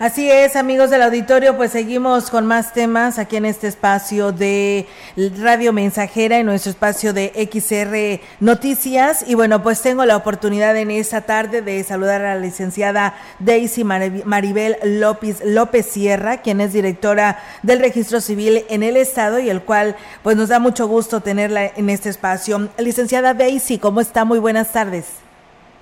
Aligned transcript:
Así 0.00 0.30
es, 0.30 0.54
amigos 0.54 0.90
del 0.90 1.02
auditorio, 1.02 1.56
pues 1.56 1.72
seguimos 1.72 2.30
con 2.30 2.46
más 2.46 2.72
temas 2.72 3.18
aquí 3.18 3.34
en 3.34 3.44
este 3.44 3.66
espacio 3.66 4.30
de 4.30 4.86
Radio 5.40 5.72
Mensajera, 5.72 6.38
en 6.38 6.46
nuestro 6.46 6.70
espacio 6.70 7.12
de 7.12 7.32
XR 7.50 8.24
Noticias. 8.38 9.24
Y 9.26 9.34
bueno, 9.34 9.60
pues 9.60 9.82
tengo 9.82 10.04
la 10.04 10.16
oportunidad 10.16 10.76
en 10.76 10.92
esta 10.92 11.22
tarde 11.22 11.62
de 11.62 11.82
saludar 11.82 12.24
a 12.24 12.36
la 12.36 12.40
licenciada 12.40 13.16
Daisy 13.40 13.82
Maribel 13.82 14.76
López, 14.84 15.42
López 15.44 15.86
Sierra, 15.86 16.42
quien 16.42 16.60
es 16.60 16.72
directora 16.72 17.42
del 17.64 17.80
Registro 17.80 18.20
Civil 18.20 18.64
en 18.68 18.84
el 18.84 18.96
Estado 18.96 19.40
y 19.40 19.50
el 19.50 19.62
cual 19.62 19.96
pues 20.22 20.36
nos 20.36 20.48
da 20.48 20.60
mucho 20.60 20.86
gusto 20.86 21.22
tenerla 21.22 21.72
en 21.74 21.90
este 21.90 22.08
espacio. 22.08 22.68
Licenciada 22.78 23.34
Daisy, 23.34 23.78
¿cómo 23.78 24.00
está? 24.00 24.24
Muy 24.24 24.38
buenas 24.38 24.70
tardes. 24.70 25.27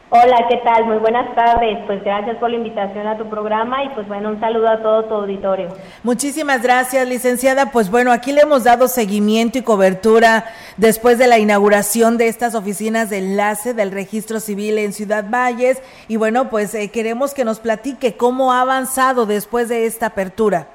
Hola, 0.08 0.46
¿qué 0.48 0.58
tal? 0.58 0.84
Muy 0.84 0.98
buenas 0.98 1.34
tardes. 1.34 1.78
Pues 1.84 2.04
gracias 2.04 2.36
por 2.36 2.48
la 2.48 2.56
invitación 2.56 3.08
a 3.08 3.18
tu 3.18 3.28
programa 3.28 3.82
y 3.82 3.88
pues 3.88 4.06
bueno, 4.06 4.28
un 4.28 4.38
saludo 4.38 4.68
a 4.68 4.80
todo 4.80 5.04
tu 5.06 5.14
auditorio. 5.14 5.68
Muchísimas 6.04 6.62
gracias, 6.62 7.08
licenciada. 7.08 7.72
Pues 7.72 7.90
bueno, 7.90 8.12
aquí 8.12 8.30
le 8.30 8.42
hemos 8.42 8.62
dado 8.62 8.86
seguimiento 8.86 9.58
y 9.58 9.62
cobertura 9.62 10.44
después 10.76 11.18
de 11.18 11.26
la 11.26 11.40
inauguración 11.40 12.18
de 12.18 12.28
estas 12.28 12.54
oficinas 12.54 13.10
de 13.10 13.18
enlace 13.18 13.74
del 13.74 13.90
registro 13.90 14.38
civil 14.38 14.78
en 14.78 14.92
Ciudad 14.92 15.24
Valles 15.28 15.82
y 16.06 16.14
bueno, 16.14 16.50
pues 16.50 16.72
eh, 16.76 16.88
queremos 16.92 17.34
que 17.34 17.44
nos 17.44 17.58
platique 17.58 18.16
cómo 18.16 18.52
ha 18.52 18.60
avanzado 18.60 19.26
después 19.26 19.68
de 19.68 19.86
esta 19.86 20.06
apertura. 20.06 20.68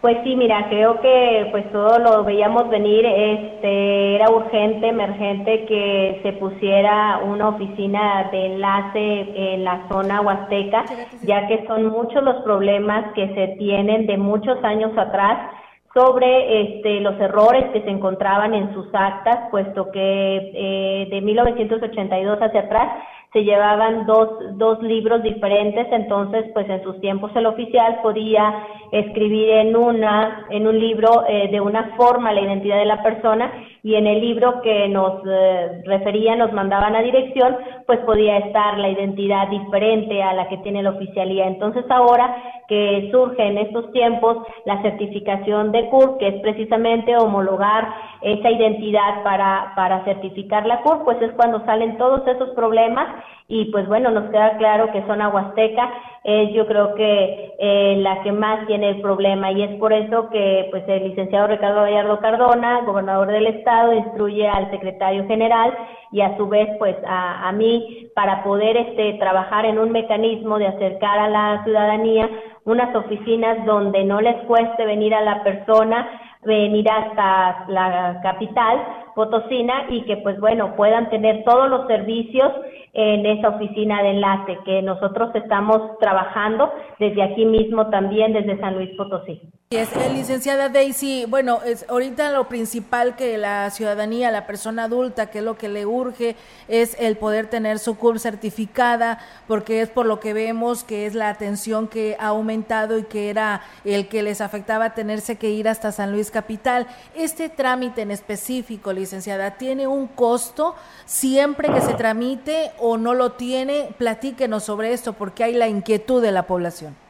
Pues 0.00 0.16
sí, 0.24 0.34
mira, 0.34 0.66
creo 0.70 0.98
que 1.02 1.48
pues 1.50 1.70
todo 1.72 1.98
lo 1.98 2.24
veíamos 2.24 2.70
venir, 2.70 3.04
este, 3.04 4.14
era 4.14 4.30
urgente, 4.30 4.88
emergente 4.88 5.66
que 5.66 6.20
se 6.22 6.32
pusiera 6.32 7.18
una 7.18 7.50
oficina 7.50 8.30
de 8.32 8.46
enlace 8.46 9.52
en 9.52 9.62
la 9.62 9.86
zona 9.88 10.22
huasteca, 10.22 10.86
ya 11.22 11.46
que 11.48 11.66
son 11.66 11.90
muchos 11.90 12.22
los 12.22 12.42
problemas 12.44 13.12
que 13.12 13.28
se 13.34 13.56
tienen 13.58 14.06
de 14.06 14.16
muchos 14.16 14.64
años 14.64 14.96
atrás 14.96 15.50
sobre 15.92 16.62
este, 16.62 17.00
los 17.00 17.20
errores 17.20 17.64
que 17.72 17.82
se 17.82 17.90
encontraban 17.90 18.54
en 18.54 18.72
sus 18.72 18.86
actas, 18.94 19.50
puesto 19.50 19.90
que 19.90 20.52
eh, 20.54 21.08
de 21.10 21.20
1982 21.20 22.38
hacia 22.40 22.60
atrás 22.60 22.88
se 23.32 23.44
llevaban 23.44 24.06
dos, 24.06 24.28
dos 24.58 24.82
libros 24.82 25.22
diferentes, 25.22 25.86
entonces 25.92 26.46
pues 26.52 26.68
en 26.68 26.82
sus 26.82 27.00
tiempos 27.00 27.30
el 27.36 27.46
oficial 27.46 28.00
podía 28.02 28.66
escribir 28.90 29.50
en 29.50 29.76
una, 29.76 30.46
en 30.50 30.66
un 30.66 30.78
libro 30.78 31.24
eh, 31.28 31.48
de 31.50 31.60
una 31.60 31.94
forma 31.96 32.32
la 32.32 32.40
identidad 32.40 32.78
de 32.78 32.86
la 32.86 33.02
persona 33.02 33.52
y 33.82 33.94
en 33.94 34.06
el 34.06 34.20
libro 34.20 34.60
que 34.62 34.88
nos 34.88 35.22
eh, 35.26 35.82
referían, 35.84 36.38
nos 36.38 36.52
mandaban 36.52 36.94
a 36.94 37.02
dirección, 37.02 37.56
pues 37.86 37.98
podía 38.00 38.38
estar 38.38 38.78
la 38.78 38.88
identidad 38.88 39.48
diferente 39.48 40.22
a 40.22 40.34
la 40.34 40.48
que 40.48 40.58
tiene 40.58 40.82
la 40.82 40.90
oficialía. 40.90 41.46
Entonces 41.46 41.84
ahora 41.90 42.36
que 42.68 43.08
surge 43.10 43.42
en 43.42 43.58
estos 43.58 43.90
tiempos 43.92 44.36
la 44.64 44.80
certificación 44.82 45.72
de 45.72 45.88
CUR, 45.88 46.18
que 46.18 46.28
es 46.28 46.40
precisamente 46.40 47.16
homologar 47.16 47.88
esa 48.22 48.50
identidad 48.50 49.22
para, 49.24 49.72
para 49.74 50.04
certificar 50.04 50.66
la 50.66 50.82
CUR, 50.82 51.04
pues 51.04 51.20
es 51.22 51.32
cuando 51.32 51.64
salen 51.64 51.98
todos 51.98 52.26
esos 52.28 52.50
problemas 52.50 53.08
y 53.48 53.64
pues 53.72 53.88
bueno, 53.88 54.10
nos 54.12 54.30
queda 54.30 54.56
claro 54.58 54.92
que 54.92 55.02
zona 55.06 55.28
huasteca 55.28 55.90
es 56.22 56.52
yo 56.52 56.66
creo 56.66 56.94
que 56.94 57.54
eh, 57.58 57.96
la 57.98 58.22
que 58.22 58.30
más 58.30 58.66
tiene 58.66 58.90
el 58.90 59.00
problema 59.00 59.50
y 59.52 59.62
es 59.62 59.78
por 59.78 59.92
eso 59.92 60.28
que 60.30 60.68
pues 60.70 60.84
el 60.86 61.08
licenciado 61.08 61.48
Ricardo 61.48 61.82
Gallardo 61.82 62.20
Cardona, 62.20 62.82
gobernador 62.82 63.28
del 63.28 63.46
estado, 63.46 63.69
instruye 63.94 64.48
al 64.48 64.70
secretario 64.70 65.26
general 65.26 65.76
y 66.12 66.20
a 66.20 66.36
su 66.36 66.48
vez 66.48 66.68
pues 66.78 66.96
a, 67.06 67.48
a 67.48 67.52
mí 67.52 68.10
para 68.14 68.42
poder 68.42 68.76
este 68.76 69.14
trabajar 69.14 69.64
en 69.64 69.78
un 69.78 69.92
mecanismo 69.92 70.58
de 70.58 70.66
acercar 70.66 71.18
a 71.18 71.28
la 71.28 71.64
ciudadanía 71.64 72.28
unas 72.64 72.94
oficinas 72.94 73.64
donde 73.64 74.04
no 74.04 74.20
les 74.20 74.36
cueste 74.44 74.84
venir 74.84 75.14
a 75.14 75.22
la 75.22 75.42
persona, 75.42 76.08
venir 76.44 76.88
hasta 76.90 77.66
la 77.68 78.20
capital 78.22 78.80
Potosina 79.14 79.86
y 79.90 80.02
que 80.02 80.16
pues 80.18 80.38
bueno 80.40 80.76
puedan 80.76 81.10
tener 81.10 81.44
todos 81.44 81.68
los 81.68 81.86
servicios 81.86 82.52
en 82.92 83.26
esa 83.26 83.50
oficina 83.50 84.02
de 84.02 84.10
enlace 84.10 84.58
que 84.64 84.82
nosotros 84.82 85.30
estamos 85.34 85.98
trabajando 85.98 86.72
desde 86.98 87.22
aquí 87.22 87.44
mismo 87.44 87.88
también 87.90 88.32
desde 88.32 88.58
San 88.60 88.74
Luis 88.74 88.90
Potosí. 88.96 89.40
Es, 89.72 89.92
eh, 89.92 90.10
licenciada 90.12 90.68
Daisy, 90.68 91.26
bueno, 91.28 91.60
es 91.64 91.84
ahorita 91.88 92.32
lo 92.32 92.48
principal 92.48 93.14
que 93.14 93.38
la 93.38 93.70
ciudadanía, 93.70 94.32
la 94.32 94.44
persona 94.44 94.82
adulta, 94.82 95.30
que 95.30 95.38
es 95.38 95.44
lo 95.44 95.56
que 95.56 95.68
le 95.68 95.86
urge, 95.86 96.34
es 96.66 96.96
el 96.98 97.16
poder 97.16 97.48
tener 97.48 97.78
su 97.78 97.96
CURP 97.96 98.18
certificada, 98.18 99.20
porque 99.46 99.80
es 99.80 99.88
por 99.88 100.06
lo 100.06 100.18
que 100.18 100.32
vemos 100.32 100.82
que 100.82 101.06
es 101.06 101.14
la 101.14 101.28
atención 101.28 101.86
que 101.86 102.16
ha 102.18 102.26
aumentado 102.26 102.98
y 102.98 103.04
que 103.04 103.30
era 103.30 103.62
el 103.84 104.08
que 104.08 104.24
les 104.24 104.40
afectaba 104.40 104.92
tenerse 104.92 105.38
que 105.38 105.50
ir 105.50 105.68
hasta 105.68 105.92
San 105.92 106.10
Luis 106.10 106.32
Capital. 106.32 106.88
Este 107.14 107.48
trámite 107.48 108.02
en 108.02 108.10
específico, 108.10 108.92
licenciada, 108.92 109.52
¿tiene 109.52 109.86
un 109.86 110.08
costo 110.08 110.74
siempre 111.04 111.72
que 111.72 111.80
se 111.80 111.94
tramite 111.94 112.72
o 112.80 112.98
no 112.98 113.14
lo 113.14 113.34
tiene? 113.34 113.94
Platíquenos 113.98 114.64
sobre 114.64 114.92
esto, 114.92 115.12
porque 115.12 115.44
hay 115.44 115.54
la 115.54 115.68
inquietud 115.68 116.20
de 116.20 116.32
la 116.32 116.48
población. 116.48 117.09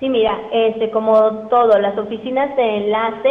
Sí, 0.00 0.08
mira, 0.08 0.38
este, 0.52 0.90
como 0.90 1.48
todo, 1.48 1.76
las 1.78 1.98
oficinas 1.98 2.54
de 2.56 2.76
enlace 2.76 3.30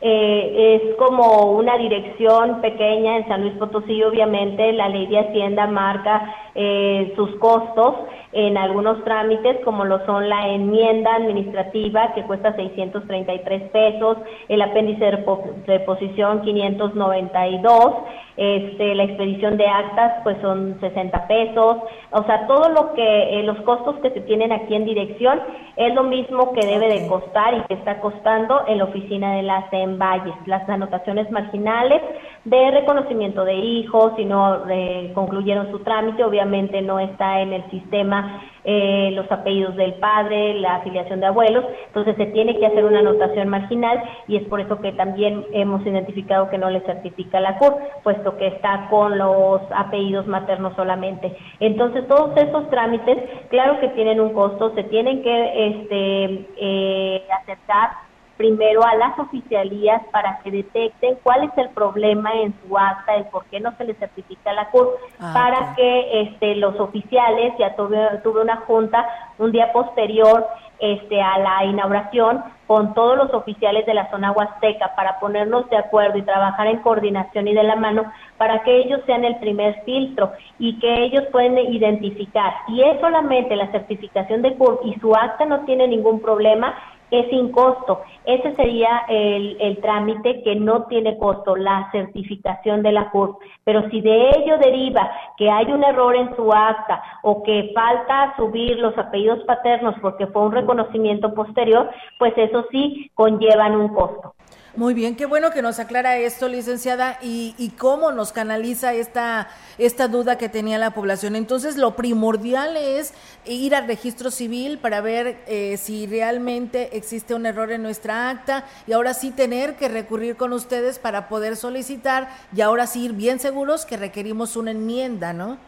eh, 0.00 0.80
es 0.82 0.96
como 0.96 1.52
una 1.52 1.76
dirección 1.76 2.60
pequeña 2.60 3.18
en 3.18 3.28
San 3.28 3.42
Luis 3.42 3.54
Potosí, 3.54 4.02
obviamente 4.02 4.72
la 4.72 4.88
ley 4.88 5.06
de 5.06 5.18
Hacienda 5.18 5.66
marca 5.66 6.34
eh, 6.54 7.12
sus 7.16 7.30
costos 7.36 7.94
en 8.32 8.56
algunos 8.56 9.02
trámites, 9.04 9.58
como 9.64 9.84
lo 9.84 10.04
son 10.06 10.28
la 10.28 10.48
enmienda 10.48 11.14
administrativa, 11.14 12.12
que 12.14 12.22
cuesta 12.24 12.54
633 12.54 13.70
pesos, 13.70 14.18
el 14.48 14.62
apéndice 14.62 15.04
de 15.04 15.24
reposición 15.66 16.42
592, 16.42 17.94
este, 18.38 18.94
la 18.94 19.02
expedición 19.02 19.56
de 19.56 19.66
actas, 19.66 20.22
pues 20.22 20.36
son 20.40 20.78
60 20.78 21.26
pesos, 21.26 21.78
o 22.12 22.22
sea, 22.22 22.46
todo 22.46 22.68
lo 22.68 22.94
que, 22.94 23.40
eh, 23.40 23.42
los 23.42 23.60
costos 23.62 23.96
que 23.96 24.10
se 24.10 24.20
tienen 24.20 24.52
aquí 24.52 24.76
en 24.76 24.84
dirección 24.84 25.40
es 25.74 25.92
lo 25.92 26.04
mismo 26.04 26.52
que 26.52 26.64
debe 26.64 26.88
de 26.88 27.08
costar 27.08 27.54
y 27.54 27.62
que 27.62 27.74
está 27.74 28.00
costando 28.00 28.62
en 28.68 28.78
la 28.78 28.84
oficina 28.84 29.34
de 29.34 29.42
las 29.42 29.64
en 29.72 29.98
Valles, 29.98 30.34
las 30.46 30.68
anotaciones 30.68 31.28
marginales 31.32 32.00
de 32.44 32.70
reconocimiento 32.70 33.44
de 33.44 33.54
hijos, 33.54 34.12
si 34.16 34.24
no 34.24 34.68
eh, 34.70 35.10
concluyeron 35.14 35.72
su 35.72 35.80
trámite, 35.80 36.22
obviamente 36.22 36.80
no 36.80 37.00
está 37.00 37.40
en 37.40 37.52
el 37.52 37.68
sistema 37.70 38.40
eh, 38.70 39.12
los 39.12 39.32
apellidos 39.32 39.76
del 39.76 39.94
padre, 39.94 40.52
la 40.52 40.76
afiliación 40.76 41.20
de 41.20 41.26
abuelos, 41.26 41.64
entonces 41.86 42.14
se 42.16 42.26
tiene 42.26 42.58
que 42.58 42.66
hacer 42.66 42.84
una 42.84 42.98
anotación 42.98 43.48
marginal 43.48 43.98
y 44.26 44.36
es 44.36 44.42
por 44.44 44.60
eso 44.60 44.78
que 44.82 44.92
también 44.92 45.46
hemos 45.54 45.86
identificado 45.86 46.50
que 46.50 46.58
no 46.58 46.68
le 46.68 46.80
certifica 46.82 47.40
la 47.40 47.56
CUR, 47.56 47.78
puesto 48.02 48.36
que 48.36 48.48
está 48.48 48.88
con 48.90 49.16
los 49.16 49.62
apellidos 49.74 50.26
maternos 50.26 50.76
solamente. 50.76 51.34
Entonces 51.60 52.06
todos 52.08 52.36
esos 52.36 52.68
trámites, 52.68 53.16
claro 53.48 53.80
que 53.80 53.88
tienen 53.88 54.20
un 54.20 54.34
costo, 54.34 54.74
se 54.74 54.84
tienen 54.84 55.22
que 55.22 55.68
este, 55.68 56.46
eh, 56.58 57.26
aceptar 57.40 58.07
primero 58.38 58.82
a 58.84 58.94
las 58.94 59.18
oficialías 59.18 60.00
para 60.12 60.38
que 60.38 60.50
detecten 60.50 61.18
cuál 61.22 61.42
es 61.42 61.50
el 61.58 61.68
problema 61.70 62.32
en 62.32 62.54
su 62.62 62.78
acta, 62.78 63.16
el 63.16 63.24
por 63.26 63.44
qué 63.46 63.60
no 63.60 63.76
se 63.76 63.84
le 63.84 63.94
certifica 63.94 64.52
la 64.54 64.70
CUR, 64.70 64.96
ah, 65.20 65.32
para 65.34 65.74
que 65.74 66.22
este, 66.22 66.54
los 66.54 66.78
oficiales, 66.80 67.52
ya 67.58 67.74
tuve, 67.76 67.98
tuve 68.22 68.40
una 68.40 68.58
junta 68.58 69.06
un 69.38 69.52
día 69.52 69.72
posterior 69.72 70.46
este, 70.78 71.20
a 71.20 71.38
la 71.38 71.64
inauguración 71.64 72.44
con 72.68 72.94
todos 72.94 73.16
los 73.16 73.34
oficiales 73.34 73.84
de 73.86 73.94
la 73.94 74.08
zona 74.10 74.30
huasteca 74.30 74.94
para 74.94 75.18
ponernos 75.18 75.68
de 75.70 75.76
acuerdo 75.76 76.18
y 76.18 76.22
trabajar 76.22 76.68
en 76.68 76.78
coordinación 76.78 77.48
y 77.48 77.54
de 77.54 77.64
la 77.64 77.74
mano 77.74 78.04
para 78.36 78.62
que 78.62 78.76
ellos 78.78 79.00
sean 79.04 79.24
el 79.24 79.36
primer 79.40 79.82
filtro 79.84 80.30
y 80.60 80.78
que 80.78 81.04
ellos 81.04 81.24
pueden 81.32 81.58
identificar. 81.58 82.54
Y 82.68 82.82
es 82.82 83.00
solamente 83.00 83.56
la 83.56 83.72
certificación 83.72 84.42
de 84.42 84.54
CUR 84.54 84.80
y 84.84 84.94
su 85.00 85.12
acta 85.16 85.46
no 85.46 85.64
tiene 85.64 85.88
ningún 85.88 86.20
problema, 86.20 86.72
es 87.10 87.28
sin 87.30 87.50
costo. 87.50 88.02
Ese 88.24 88.54
sería 88.54 89.04
el, 89.08 89.56
el, 89.60 89.80
trámite 89.80 90.42
que 90.42 90.56
no 90.56 90.84
tiene 90.84 91.16
costo, 91.18 91.56
la 91.56 91.88
certificación 91.92 92.82
de 92.82 92.92
la 92.92 93.10
CURP. 93.10 93.38
Pero 93.64 93.88
si 93.90 94.00
de 94.00 94.30
ello 94.30 94.58
deriva 94.58 95.10
que 95.36 95.50
hay 95.50 95.72
un 95.72 95.84
error 95.84 96.14
en 96.16 96.34
su 96.36 96.52
acta 96.52 97.02
o 97.22 97.42
que 97.42 97.72
falta 97.74 98.34
subir 98.36 98.78
los 98.78 98.96
apellidos 98.98 99.44
paternos 99.44 99.94
porque 100.00 100.26
fue 100.26 100.42
un 100.42 100.52
reconocimiento 100.52 101.34
posterior, 101.34 101.90
pues 102.18 102.32
eso 102.36 102.66
sí 102.70 103.10
conllevan 103.14 103.76
un 103.76 103.88
costo. 103.88 104.34
Muy 104.78 104.94
bien, 104.94 105.16
qué 105.16 105.26
bueno 105.26 105.50
que 105.50 105.60
nos 105.60 105.80
aclara 105.80 106.18
esto, 106.18 106.46
licenciada, 106.46 107.18
y, 107.20 107.52
y, 107.58 107.70
cómo 107.70 108.12
nos 108.12 108.30
canaliza 108.30 108.94
esta, 108.94 109.48
esta 109.76 110.06
duda 110.06 110.38
que 110.38 110.48
tenía 110.48 110.78
la 110.78 110.92
población. 110.92 111.34
Entonces, 111.34 111.76
lo 111.76 111.96
primordial 111.96 112.76
es 112.76 113.12
ir 113.44 113.74
al 113.74 113.88
registro 113.88 114.30
civil 114.30 114.78
para 114.78 115.00
ver 115.00 115.38
eh, 115.48 115.76
si 115.78 116.06
realmente 116.06 116.96
existe 116.96 117.34
un 117.34 117.44
error 117.44 117.72
en 117.72 117.82
nuestra 117.82 118.30
acta 118.30 118.66
y 118.86 118.92
ahora 118.92 119.14
sí 119.14 119.32
tener 119.32 119.74
que 119.74 119.88
recurrir 119.88 120.36
con 120.36 120.52
ustedes 120.52 121.00
para 121.00 121.28
poder 121.28 121.56
solicitar 121.56 122.28
y 122.54 122.60
ahora 122.60 122.86
sí 122.86 123.06
ir 123.06 123.14
bien 123.14 123.40
seguros 123.40 123.84
que 123.84 123.96
requerimos 123.96 124.56
una 124.56 124.70
enmienda, 124.70 125.32
¿no? 125.32 125.58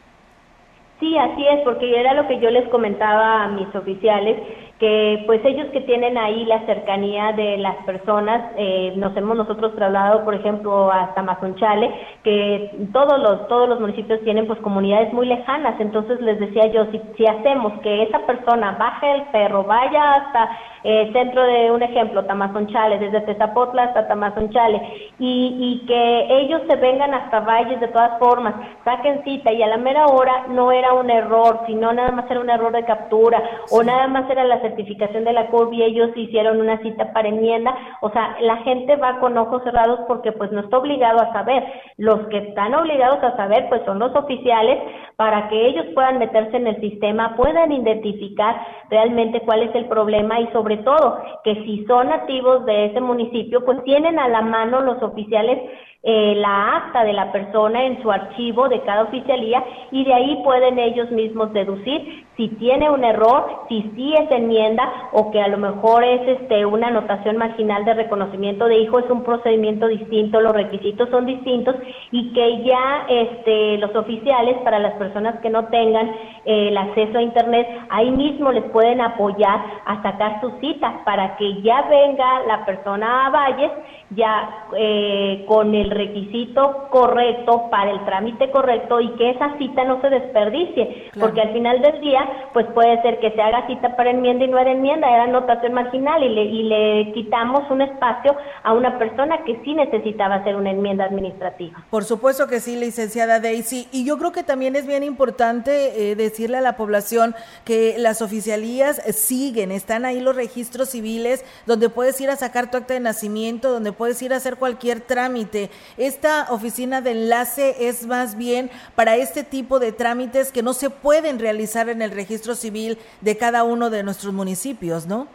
Sí, 1.00 1.18
así 1.18 1.44
es, 1.48 1.62
porque 1.64 1.98
era 1.98 2.14
lo 2.14 2.28
que 2.28 2.38
yo 2.38 2.48
les 2.50 2.68
comentaba 2.68 3.42
a 3.42 3.48
mis 3.48 3.74
oficiales, 3.74 4.69
que 4.80 5.22
pues 5.26 5.44
ellos 5.44 5.66
que 5.72 5.82
tienen 5.82 6.16
ahí 6.16 6.46
la 6.46 6.64
cercanía 6.64 7.32
de 7.32 7.58
las 7.58 7.76
personas, 7.84 8.50
eh, 8.56 8.94
nos 8.96 9.14
hemos 9.14 9.36
nosotros 9.36 9.76
trasladado, 9.76 10.24
por 10.24 10.34
ejemplo, 10.34 10.90
hasta 10.90 11.22
Mazunchale, 11.22 11.92
que 12.24 12.88
todos 12.90 13.20
los 13.20 13.46
todos 13.46 13.68
los 13.68 13.78
municipios 13.78 14.22
tienen 14.22 14.46
pues 14.46 14.58
comunidades 14.60 15.12
muy 15.12 15.26
lejanas, 15.26 15.78
entonces 15.80 16.18
les 16.22 16.40
decía 16.40 16.68
yo, 16.68 16.86
si, 16.86 17.00
si 17.18 17.26
hacemos 17.26 17.74
que 17.82 18.04
esa 18.04 18.20
persona 18.20 18.76
baje 18.78 19.12
el 19.16 19.22
perro, 19.24 19.64
vaya 19.64 20.14
hasta 20.14 20.48
eh, 20.82 21.10
centro 21.12 21.42
de 21.42 21.70
un 21.70 21.82
ejemplo, 21.82 22.24
Tamazonchale, 22.24 22.98
desde 22.98 23.20
Tezapotla 23.20 23.82
hasta 23.84 24.08
Tamazonchale, 24.08 24.80
y, 25.18 25.56
y 25.58 25.86
que 25.86 26.40
ellos 26.40 26.62
se 26.66 26.76
vengan 26.76 27.12
hasta 27.12 27.40
Valles 27.40 27.80
de 27.80 27.88
todas 27.88 28.18
formas, 28.18 28.54
saquen 28.82 29.22
cita 29.24 29.52
y 29.52 29.62
a 29.62 29.66
la 29.66 29.76
mera 29.76 30.06
hora 30.06 30.46
no 30.48 30.72
era 30.72 30.94
un 30.94 31.10
error, 31.10 31.60
sino 31.66 31.92
nada 31.92 32.12
más 32.12 32.30
era 32.30 32.40
un 32.40 32.48
error 32.48 32.72
de 32.72 32.84
captura 32.86 33.42
o 33.70 33.82
nada 33.82 34.06
más 34.08 34.28
era 34.30 34.44
la 34.44 34.58
certificación 34.70 35.25
de 35.25 35.32
la 35.32 35.49
CURB 35.49 35.72
y 35.75 35.82
ellos 35.82 36.11
hicieron 36.17 36.61
una 36.61 36.78
cita 36.78 37.12
para 37.12 37.28
enmienda, 37.28 37.75
o 38.00 38.11
sea, 38.11 38.37
la 38.40 38.58
gente 38.58 38.96
va 38.96 39.20
con 39.20 39.37
ojos 39.37 39.62
cerrados 39.62 40.00
porque 40.06 40.32
pues 40.32 40.50
no 40.52 40.61
está 40.61 40.78
obligado 40.78 41.20
a 41.20 41.32
saber, 41.32 41.64
los 41.96 42.26
que 42.28 42.38
están 42.38 42.75
obligados 42.75 43.22
a 43.22 43.37
saber 43.37 43.69
pues 43.69 43.82
son 43.84 43.99
los 43.99 44.14
oficiales 44.14 44.78
para 45.17 45.49
que 45.49 45.67
ellos 45.67 45.87
puedan 45.94 46.19
meterse 46.19 46.56
en 46.56 46.67
el 46.67 46.81
sistema, 46.81 47.37
puedan 47.37 47.72
identificar 47.72 48.61
realmente 48.88 49.40
cuál 49.43 49.62
es 49.62 49.75
el 49.75 49.87
problema 49.87 50.40
y 50.40 50.46
sobre 50.49 50.78
todo 50.78 51.19
que 51.44 51.55
si 51.64 51.84
son 51.87 52.08
nativos 52.08 52.64
de 52.64 52.87
ese 52.87 53.00
municipio 53.00 53.64
pues 53.64 53.82
tienen 53.84 54.19
a 54.19 54.28
la 54.28 54.43
mano 54.43 54.81
los 54.81 55.02
oficiales 55.02 55.58
eh, 56.02 56.35
la 56.37 56.76
acta 56.76 57.05
de 57.05 57.12
la 57.12 57.31
persona 57.31 57.85
en 57.85 58.00
su 58.00 58.11
archivo 58.11 58.70
de 58.70 58.81
cada 58.81 59.02
oficialía 59.02 59.62
y 59.91 60.05
de 60.05 60.14
ahí 60.14 60.41
pueden 60.43 60.79
ellos 60.79 61.11
mismos 61.11 61.52
deducir 61.52 62.25
si 62.41 62.49
tiene 62.56 62.88
un 62.88 63.05
error, 63.05 63.67
si 63.69 63.82
sí 63.94 64.14
es 64.14 64.31
enmienda 64.31 64.91
o 65.12 65.31
que 65.31 65.43
a 65.43 65.49
lo 65.49 65.58
mejor 65.58 66.02
es 66.02 66.26
este 66.26 66.64
una 66.64 66.87
anotación 66.87 67.37
marginal 67.37 67.85
de 67.85 67.93
reconocimiento 67.93 68.67
de 68.67 68.79
hijo, 68.79 68.99
es 68.99 69.11
un 69.11 69.25
procedimiento 69.25 69.88
distinto, 69.88 70.41
los 70.41 70.55
requisitos 70.55 71.11
son 71.11 71.26
distintos 71.26 71.76
y 72.11 72.32
que 72.32 72.64
ya 72.64 73.05
este 73.11 73.76
los 73.76 73.94
oficiales 73.94 74.56
para 74.64 74.79
las 74.79 74.94
personas 74.94 75.38
que 75.41 75.50
no 75.50 75.67
tengan 75.67 76.08
eh, 76.47 76.69
el 76.69 76.79
acceso 76.79 77.19
a 77.19 77.23
internet, 77.23 77.69
ahí 77.91 78.11
mismo 78.11 78.50
les 78.52 78.64
pueden 78.70 79.02
apoyar 79.02 79.61
a 79.85 80.02
sacar 80.02 80.41
su 80.41 80.50
cita 80.61 81.02
para 81.05 81.37
que 81.37 81.61
ya 81.61 81.82
venga 81.91 82.41
la 82.47 82.64
persona 82.64 83.26
a 83.26 83.31
Valles 83.31 83.73
ya 84.10 84.66
eh, 84.76 85.44
con 85.46 85.74
el 85.74 85.90
requisito 85.90 86.88
correcto 86.90 87.68
para 87.70 87.92
el 87.92 88.04
trámite 88.04 88.50
correcto 88.50 89.00
y 89.00 89.10
que 89.12 89.30
esa 89.30 89.56
cita 89.58 89.84
no 89.84 90.00
se 90.00 90.10
desperdicie, 90.10 91.10
porque 91.18 91.40
al 91.40 91.52
final 91.52 91.80
del 91.80 92.00
día, 92.00 92.20
pues 92.52 92.66
puede 92.74 93.00
ser 93.02 93.20
que 93.20 93.30
se 93.30 93.40
haga 93.40 93.66
cita 93.68 93.94
para 93.96 94.10
enmienda 94.10 94.44
y 94.44 94.48
no 94.48 94.58
era 94.58 94.72
enmienda, 94.72 95.08
era 95.08 95.24
anotación 95.24 95.74
marginal 95.74 96.22
y 96.24 96.28
le, 96.28 96.44
y 96.44 96.62
le 96.64 97.12
quitamos 97.12 97.70
un 97.70 97.82
espacio 97.82 98.36
a 98.64 98.72
una 98.72 98.98
persona 98.98 99.44
que 99.44 99.60
sí 99.64 99.74
necesitaba 99.74 100.36
hacer 100.36 100.56
una 100.56 100.70
enmienda 100.70 101.04
administrativa. 101.04 101.84
Por 101.90 102.04
supuesto 102.04 102.48
que 102.48 102.60
sí, 102.60 102.76
licenciada 102.76 103.38
Daisy, 103.38 103.86
y 103.92 104.04
yo 104.04 104.18
creo 104.18 104.32
que 104.32 104.42
también 104.42 104.74
es 104.74 104.86
bien 104.86 105.04
importante 105.04 106.10
eh, 106.10 106.16
decirle 106.16 106.56
a 106.56 106.60
la 106.60 106.76
población 106.76 107.34
que 107.64 107.94
las 107.98 108.22
oficialías 108.22 109.00
siguen, 109.14 109.70
están 109.70 110.04
ahí 110.04 110.20
los 110.20 110.34
registros 110.34 110.90
civiles 110.90 111.44
donde 111.66 111.88
puedes 111.88 112.20
ir 112.20 112.30
a 112.30 112.36
sacar 112.36 112.70
tu 112.70 112.76
acta 112.76 112.94
de 112.94 113.00
nacimiento, 113.00 113.70
donde 113.70 113.92
puedes 114.00 114.23
ir 114.23 114.32
a 114.32 114.37
hacer 114.37 114.56
cualquier 114.56 115.02
trámite. 115.02 115.69
Esta 115.99 116.47
oficina 116.49 117.02
de 117.02 117.11
enlace 117.11 117.87
es 117.87 118.06
más 118.06 118.35
bien 118.35 118.70
para 118.94 119.17
este 119.17 119.44
tipo 119.44 119.79
de 119.79 119.93
trámites 119.93 120.52
que 120.52 120.62
no 120.62 120.73
se 120.73 120.88
pueden 120.88 121.38
realizar 121.38 121.91
en 121.91 122.00
el 122.00 122.11
registro 122.11 122.55
civil 122.55 122.97
de 123.20 123.37
cada 123.37 123.62
uno 123.62 123.91
de 123.91 124.02
nuestros 124.02 124.32
municipios, 124.32 125.06
¿no? 125.06 125.26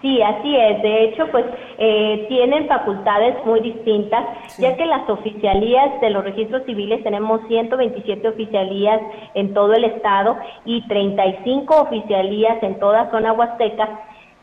Sí, 0.00 0.20
así 0.20 0.56
es. 0.56 0.82
De 0.82 1.04
hecho, 1.04 1.30
pues 1.30 1.44
eh, 1.78 2.26
tienen 2.28 2.66
facultades 2.66 3.36
muy 3.46 3.60
distintas, 3.60 4.24
ya 4.58 4.76
que 4.76 4.84
las 4.84 5.08
oficialías 5.08 6.00
de 6.00 6.10
los 6.10 6.24
registros 6.24 6.64
civiles 6.66 7.04
tenemos 7.04 7.42
127 7.46 8.26
oficialías 8.26 9.00
en 9.34 9.54
todo 9.54 9.72
el 9.74 9.84
estado 9.84 10.36
y 10.64 10.84
35 10.88 11.82
oficialías 11.82 12.60
en 12.60 12.80
toda 12.80 13.08
zona 13.12 13.32
huasteca 13.34 14.00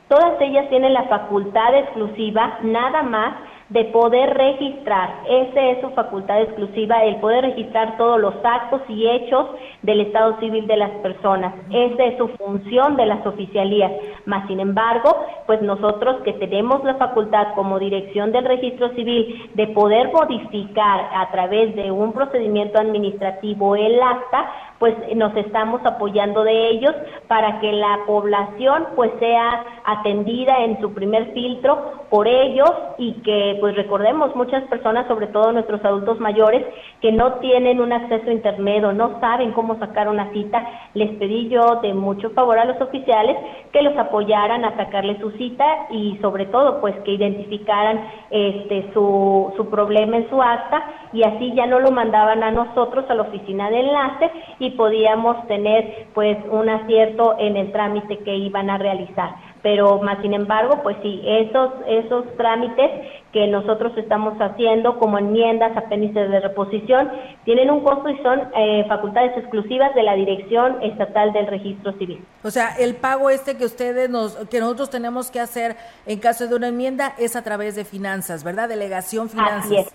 Todas 0.10 0.42
ellas 0.42 0.68
tienen 0.70 0.94
la 0.94 1.04
facultad 1.04 1.76
exclusiva 1.76 2.58
nada 2.64 3.04
más 3.04 3.36
de 3.70 3.84
poder 3.86 4.36
registrar, 4.36 5.14
esa 5.30 5.62
es 5.62 5.82
su 5.82 5.92
facultad 5.92 6.42
exclusiva, 6.42 7.04
el 7.04 7.18
poder 7.18 7.44
registrar 7.44 7.98
todos 7.98 8.20
los 8.20 8.34
actos 8.44 8.82
y 8.90 9.08
hechos 9.08 9.46
del 9.84 10.02
estado 10.02 10.40
civil 10.40 10.66
de 10.66 10.78
las 10.78 10.90
personas. 11.02 11.54
Esa 11.70 12.04
es 12.06 12.18
su 12.18 12.28
función 12.30 12.96
de 12.96 13.06
las 13.06 13.24
oficialías. 13.28 13.92
Más 14.26 14.48
sin 14.48 14.60
embargo, 14.60 15.16
pues 15.46 15.62
nosotros 15.62 16.22
que 16.24 16.34
tenemos 16.34 16.84
la 16.84 16.96
facultad 16.96 17.54
como 17.54 17.78
dirección 17.78 18.32
del 18.32 18.46
registro 18.46 18.90
civil 18.96 19.52
de 19.54 19.68
poder 19.68 20.12
modificar 20.12 21.08
a 21.14 21.30
través 21.32 21.76
de 21.76 21.92
un 21.92 22.12
procedimiento 22.12 22.80
administrativo 22.80 23.76
el 23.76 24.02
acta, 24.02 24.52
pues 24.80 24.96
nos 25.16 25.36
estamos 25.36 25.82
apoyando 25.86 26.44
de 26.44 26.70
ellos 26.70 26.96
para 27.28 27.60
que 27.60 27.72
la 27.74 28.00
población 28.08 28.88
pues 28.96 29.12
sea 29.20 29.66
atendida 29.86 30.64
en 30.64 30.80
su 30.80 30.94
primer 30.94 31.34
filtro 31.34 32.00
por 32.10 32.28
ellos 32.28 32.72
y 32.98 33.14
que 33.22 33.58
pues 33.60 33.76
recordemos 33.76 34.36
muchas 34.36 34.64
personas, 34.64 35.08
sobre 35.08 35.28
todo 35.28 35.52
nuestros 35.52 35.84
adultos 35.84 36.20
mayores, 36.20 36.66
que 37.02 37.12
no 37.12 37.34
tienen 37.36 37.80
un 37.82 37.94
acceso 37.94 38.30
a 38.30 38.34
internet 38.34 38.84
o 38.84 38.94
no 38.94 39.20
saben 39.20 39.52
cómo 39.52 39.78
sacar 39.78 40.08
una 40.08 40.32
cita, 40.32 40.66
les 40.94 41.12
pedí 41.18 41.50
yo 41.50 41.80
de 41.82 41.94
mucho 41.94 42.30
favor 42.32 42.58
a 42.58 42.66
los 42.66 42.80
oficiales 42.82 43.38
que 43.72 43.82
los 43.82 43.96
apoyaran 43.98 44.66
a 44.66 44.76
sacarle 44.76 45.20
su 45.20 45.32
cita 45.32 45.66
y 45.92 46.18
sobre 46.22 46.46
todo 46.46 46.82
pues 46.82 46.96
que 47.04 47.12
identificaran 47.12 48.10
este 48.32 48.92
su, 48.94 49.54
su 49.56 49.70
problema 49.70 50.18
en 50.18 50.30
su 50.30 50.42
acta 50.42 50.84
y 51.14 51.24
así 51.24 51.54
ya 51.54 51.66
no 51.66 51.80
lo 51.80 51.92
mandaban 51.92 52.44
a 52.44 52.52
nosotros 52.52 53.06
a 53.10 53.14
la 53.14 53.24
oficina 53.24 53.70
de 53.70 53.80
enlace 53.80 54.32
y 54.60 54.69
podíamos 54.72 55.48
tener 55.48 56.08
pues 56.14 56.38
un 56.50 56.70
acierto 56.70 57.36
en 57.40 57.58
el 57.58 57.72
trámite 57.72 58.20
que 58.20 58.36
iban 58.36 58.70
a 58.70 58.78
realizar. 58.78 59.36
Pero 59.62 60.02
más 60.02 60.22
sin 60.22 60.34
embargo, 60.34 60.80
pues 60.84 60.96
sí, 61.02 61.22
esos, 61.26 61.72
esos 61.86 62.26
trámites 62.38 62.90
que 63.34 63.48
nosotros 63.48 63.92
estamos 63.98 64.38
haciendo 64.40 64.98
como 64.98 65.18
enmiendas, 65.18 65.76
apéndices 65.76 66.32
de 66.32 66.40
reposición, 66.40 67.12
tienen 67.44 67.70
un 67.70 67.82
costo 67.82 68.10
y 68.10 68.18
son 68.24 68.40
eh, 68.56 68.86
facultades 68.88 69.38
exclusivas 69.38 69.94
de 69.96 70.04
la 70.04 70.16
Dirección 70.16 70.82
Estatal 70.82 71.34
del 71.34 71.48
Registro 71.48 71.92
Civil. 71.94 72.24
O 72.44 72.52
sea, 72.52 72.76
el 72.80 72.96
pago 72.96 73.30
este 73.30 73.58
que 73.58 73.66
ustedes 73.66 74.10
nos, 74.10 74.36
que 74.48 74.60
nosotros 74.60 74.90
tenemos 74.90 75.30
que 75.30 75.42
hacer 75.42 75.76
en 76.06 76.20
caso 76.20 76.48
de 76.48 76.56
una 76.56 76.70
enmienda 76.70 77.14
es 77.18 77.36
a 77.36 77.44
través 77.44 77.76
de 77.76 77.84
finanzas, 77.84 78.44
¿verdad? 78.44 78.70
Delegación 78.70 79.30
Finanzas. 79.30 79.66
Así 79.66 79.76
es, 79.76 79.94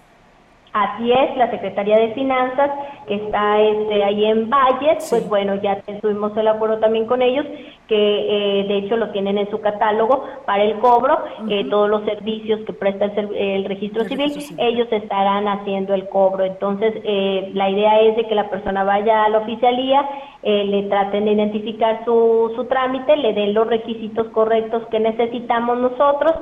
la 1.37 1.51
Secretaría 1.51 1.97
de 1.97 2.15
Finanzas, 2.15 2.71
que 3.07 3.15
está 3.15 3.61
este, 3.61 4.03
ahí 4.03 4.25
en 4.25 4.51
Valles, 4.51 5.07
pues 5.09 5.29
bueno, 5.29 5.55
ya 5.57 5.81
tuvimos 6.01 6.37
el 6.37 6.49
acuerdo 6.49 6.79
también 6.79 7.07
con 7.07 7.23
ellos, 7.23 7.47
que 7.87 7.95
eh, 7.97 8.65
de 8.67 8.79
hecho 8.79 8.97
lo 8.97 9.11
tienen 9.11 9.39
en 9.39 9.49
su 9.51 9.61
catálogo 9.61 10.25
para 10.47 10.65
el 10.65 10.79
cobro, 10.81 11.19
eh, 11.49 11.65
todos 11.71 11.89
los 11.89 12.05
servicios 12.05 12.61
que 12.67 12.73
presta 12.73 13.05
el, 13.05 13.65
registro, 13.67 14.05
civil, 14.05 14.33
ellos 14.59 14.89
estarán 14.91 15.47
haciendo 15.47 15.95
el 15.95 16.09
cobro. 16.09 16.45
Entonces, 16.45 16.93
eh, 17.05 17.51
la 17.55 17.71
idea 17.71 18.01
es 18.01 18.17
de 18.17 18.27
que 18.27 18.35
la 18.35 18.51
persona 18.51 18.83
vaya 18.83 19.25
a 19.25 19.29
la 19.29 19.39
oficialía, 19.39 20.09
le 20.43 20.83
traten 20.91 21.25
de 21.25 21.33
identificar 21.33 22.05
su, 22.05 22.53
su 22.55 22.67
trámite, 22.67 23.17
le 23.17 23.33
den 23.33 23.55
los 23.55 23.67
requisitos 23.67 24.27
correctos 24.29 24.83
que 24.91 25.01
necesitamos 25.01 25.79
nosotros, 25.79 26.35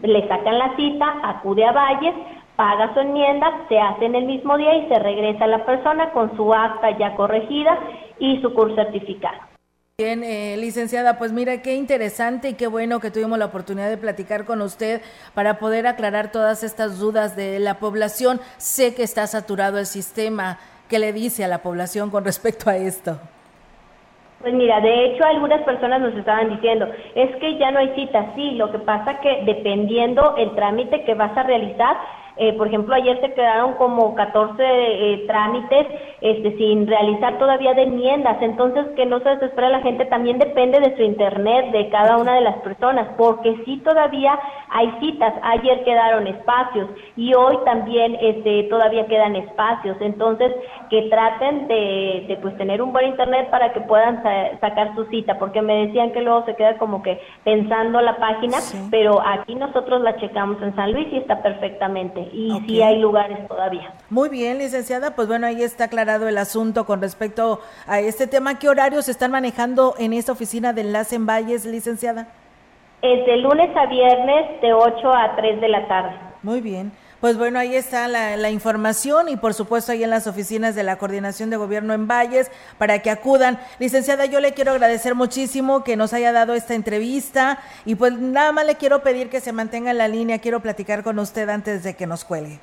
le 0.00 0.28
sacan 0.28 0.58
la 0.58 0.76
cita, 0.76 1.16
acude 1.24 1.64
a 1.64 1.72
Valles, 1.72 2.14
paga 2.58 2.92
su 2.92 2.98
enmienda, 2.98 3.46
se 3.68 3.78
hace 3.78 4.06
en 4.06 4.16
el 4.16 4.24
mismo 4.24 4.58
día 4.58 4.74
y 4.74 4.88
se 4.88 4.98
regresa 4.98 5.44
a 5.44 5.46
la 5.46 5.64
persona 5.64 6.10
con 6.10 6.36
su 6.36 6.52
acta 6.52 6.90
ya 6.98 7.14
corregida 7.14 7.78
y 8.18 8.40
su 8.42 8.52
curso 8.52 8.74
certificado. 8.74 9.38
Bien, 9.96 10.24
eh, 10.24 10.56
licenciada, 10.58 11.18
pues 11.18 11.32
mira 11.32 11.62
qué 11.62 11.76
interesante 11.76 12.48
y 12.48 12.54
qué 12.54 12.66
bueno 12.66 12.98
que 12.98 13.12
tuvimos 13.12 13.38
la 13.38 13.44
oportunidad 13.44 13.88
de 13.88 13.96
platicar 13.96 14.44
con 14.44 14.60
usted 14.60 15.02
para 15.34 15.60
poder 15.60 15.86
aclarar 15.86 16.32
todas 16.32 16.64
estas 16.64 16.98
dudas 16.98 17.36
de 17.36 17.60
la 17.60 17.78
población. 17.78 18.40
Sé 18.56 18.92
que 18.92 19.04
está 19.04 19.28
saturado 19.28 19.78
el 19.78 19.86
sistema. 19.86 20.58
¿Qué 20.88 20.98
le 20.98 21.12
dice 21.12 21.44
a 21.44 21.48
la 21.48 21.58
población 21.58 22.10
con 22.10 22.24
respecto 22.24 22.70
a 22.70 22.76
esto? 22.76 23.20
Pues 24.40 24.54
mira, 24.54 24.80
de 24.80 25.06
hecho 25.06 25.24
algunas 25.24 25.62
personas 25.62 26.00
nos 26.00 26.14
estaban 26.14 26.48
diciendo, 26.50 26.88
es 27.14 27.36
que 27.36 27.56
ya 27.58 27.70
no 27.70 27.80
hay 27.80 27.92
cita, 27.96 28.32
sí, 28.36 28.52
lo 28.52 28.70
que 28.70 28.78
pasa 28.78 29.20
que 29.20 29.42
dependiendo 29.44 30.36
el 30.36 30.54
trámite 30.54 31.04
que 31.04 31.14
vas 31.14 31.36
a 31.36 31.42
realizar, 31.42 31.96
eh, 32.38 32.52
por 32.54 32.68
ejemplo, 32.68 32.94
ayer 32.94 33.20
se 33.20 33.32
quedaron 33.32 33.74
como 33.74 34.14
14 34.14 34.54
eh, 34.60 35.24
trámites 35.26 35.86
este, 36.20 36.56
sin 36.56 36.86
realizar 36.86 37.36
todavía 37.38 37.74
de 37.74 37.82
enmiendas. 37.82 38.36
Entonces, 38.40 38.86
que 38.94 39.06
no 39.06 39.18
se 39.20 39.30
desespera 39.30 39.68
la 39.68 39.80
gente 39.80 40.04
también 40.06 40.38
depende 40.38 40.78
de 40.78 40.96
su 40.96 41.02
internet, 41.02 41.72
de 41.72 41.88
cada 41.88 42.16
una 42.16 42.34
de 42.34 42.42
las 42.42 42.56
personas, 42.58 43.08
porque 43.16 43.60
sí 43.64 43.78
todavía 43.84 44.38
hay 44.70 44.92
citas. 45.00 45.34
Ayer 45.42 45.82
quedaron 45.84 46.26
espacios 46.28 46.88
y 47.16 47.34
hoy 47.34 47.58
también 47.64 48.16
este, 48.20 48.64
todavía 48.64 49.06
quedan 49.06 49.34
espacios. 49.34 49.96
Entonces, 50.00 50.52
que 50.90 51.02
traten 51.10 51.66
de, 51.66 52.38
pues 52.40 52.56
tener 52.56 52.82
un 52.82 52.92
buen 52.92 53.08
internet 53.08 53.50
para 53.50 53.72
que 53.72 53.80
puedan 53.80 54.22
sacar 54.60 54.94
su 54.94 55.04
cita, 55.06 55.38
porque 55.38 55.60
me 55.60 55.86
decían 55.86 56.12
que 56.12 56.22
luego 56.22 56.44
se 56.44 56.54
queda 56.54 56.78
como 56.78 57.02
que 57.02 57.20
pensando 57.44 58.00
la 58.00 58.16
página, 58.16 58.58
pero 58.90 59.20
aquí 59.26 59.54
nosotros 59.54 60.00
la 60.02 60.16
checamos 60.16 60.60
en 60.62 60.74
San 60.76 60.92
Luis 60.92 61.08
y 61.12 61.16
está 61.16 61.42
perfectamente 61.42 62.27
y 62.32 62.50
sí 62.66 62.82
hay 62.82 62.98
lugares 62.98 63.46
todavía. 63.48 63.92
Muy 64.10 64.28
bien, 64.28 64.58
licenciada, 64.58 65.14
pues 65.14 65.28
bueno, 65.28 65.46
ahí 65.46 65.62
está 65.62 65.84
aclarado 65.84 66.28
el 66.28 66.38
asunto 66.38 66.86
con 66.86 67.00
respecto 67.00 67.60
a 67.86 68.00
este 68.00 68.26
tema. 68.26 68.58
¿Qué 68.58 68.68
horarios 68.68 69.08
están 69.08 69.30
manejando 69.30 69.94
en 69.98 70.12
esta 70.12 70.32
oficina 70.32 70.72
de 70.72 70.82
Enlace 70.82 71.16
en 71.16 71.26
Valles, 71.26 71.64
licenciada? 71.64 72.28
Es 73.02 73.26
de 73.26 73.36
lunes 73.36 73.74
a 73.76 73.86
viernes 73.86 74.60
de 74.60 74.72
8 74.72 75.12
a 75.12 75.36
3 75.36 75.60
de 75.60 75.68
la 75.68 75.86
tarde. 75.86 76.16
Muy 76.42 76.60
bien. 76.60 76.92
Pues 77.20 77.36
bueno, 77.36 77.58
ahí 77.58 77.74
está 77.74 78.06
la, 78.06 78.50
información 78.50 79.28
y 79.28 79.36
por 79.36 79.52
supuesto 79.52 79.90
ahí 79.90 80.04
en 80.04 80.10
las 80.10 80.28
oficinas 80.28 80.76
de 80.76 80.84
la 80.84 80.98
Coordinación 80.98 81.50
de 81.50 81.56
Gobierno 81.56 81.92
en 81.92 82.06
Valles 82.06 82.48
para 82.78 83.00
que 83.00 83.10
acudan. 83.10 83.58
Licenciada, 83.80 84.26
yo 84.26 84.38
le 84.38 84.54
quiero 84.54 84.70
agradecer 84.70 85.16
muchísimo 85.16 85.82
que 85.82 85.96
nos 85.96 86.12
haya 86.12 86.30
dado 86.30 86.54
esta 86.54 86.74
entrevista 86.74 87.58
y 87.84 87.96
pues 87.96 88.12
nada 88.12 88.52
más 88.52 88.66
le 88.66 88.76
quiero 88.76 89.02
pedir 89.02 89.30
que 89.30 89.40
se 89.40 89.52
mantenga 89.52 89.90
en 89.90 89.98
la 89.98 90.06
línea, 90.06 90.38
quiero 90.38 90.60
platicar 90.60 91.02
con 91.02 91.18
usted 91.18 91.48
antes 91.48 91.82
de 91.82 91.94
que 91.94 92.06
nos 92.06 92.24
cuelgue. 92.24 92.60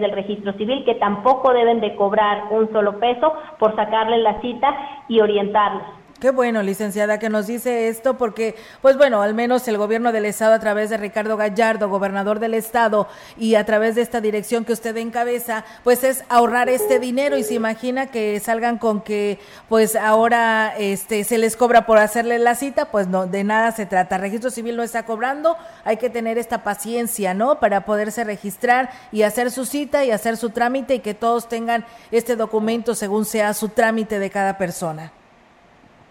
del 0.01 0.13
Registro 0.13 0.53
Civil 0.55 0.85
que 0.85 0.95
tampoco 0.95 1.53
deben 1.53 1.81
de 1.81 1.95
cobrar 1.97 2.45
un 2.51 2.71
solo 2.73 2.99
peso 2.99 3.33
por 3.59 3.75
sacarles 3.77 4.21
la 4.21 4.41
cita 4.41 4.75
y 5.09 5.21
orientarlos. 5.21 6.06
Qué 6.21 6.31
bueno, 6.31 6.63
licenciada, 6.63 7.19
que 7.19 7.29
nos 7.29 7.47
dice 7.47 7.89
esto, 7.89 8.17
porque, 8.17 8.55
pues 8.81 8.97
bueno, 8.97 9.21
al 9.21 9.35
menos 9.35 9.69
el 9.69 9.77
gobierno 9.77 10.13
del 10.13 10.25
Estado, 10.25 10.55
a 10.55 10.59
través 10.59 10.89
de 10.89 10.97
Ricardo 10.97 11.37
Gallardo, 11.37 11.91
gobernador 11.91 12.39
del 12.39 12.55
Estado, 12.55 13.07
y 13.37 13.55
a 13.57 13.67
través 13.67 13.97
de 13.97 14.01
esta 14.01 14.23
dirección 14.23 14.65
que 14.65 14.73
usted 14.73 14.97
encabeza, 14.97 15.67
pues 15.85 16.05
es 16.05 16.25
ahorrar 16.31 16.71
este 16.71 16.99
dinero 16.99 17.37
y 17.37 17.45
se 17.45 17.53
imagina 17.53 18.07
que 18.07 18.41
salgan 18.41 18.79
con 18.79 19.03
que, 19.03 19.39
pues 19.69 19.95
ahora 19.95 20.73
este, 20.79 21.23
se 21.23 21.37
les 21.37 21.55
cobra 21.55 21.85
por 21.85 21.99
hacerle 21.99 22.39
la 22.39 22.55
cita, 22.55 22.87
pues 22.87 23.09
no, 23.09 23.27
de 23.27 23.45
nada 23.45 23.73
se 23.73 23.85
trata. 23.85 24.17
Registro 24.17 24.51
Civil 24.51 24.75
no 24.75 24.83
está 24.83 25.05
cobrando, 25.05 25.59
hay 25.85 25.99
que 25.99 26.09
tener 26.09 26.39
esta 26.39 26.65
paciencia, 26.65 27.35
¿no? 27.35 27.61
Para 27.61 27.85
poderse 27.85 28.25
registrar 28.25 28.89
y 29.13 29.21
hacer 29.21 29.51
su 29.51 29.67
cita 29.67 30.03
y 30.07 30.13
hacer 30.13 30.39
su 30.39 30.49
trámite 30.49 30.95
y 30.95 31.01
que 31.01 31.13
todos 31.13 31.47
tengan 31.47 31.85
este 32.11 32.37
documento 32.37 32.95
según 32.95 33.27
sea 33.27 33.53
su 33.53 33.69
trámite 33.69 34.19
de 34.19 34.31
cada 34.31 34.57
persona. 34.57 35.13